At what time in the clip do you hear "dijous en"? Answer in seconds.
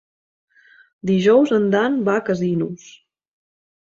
1.09-1.69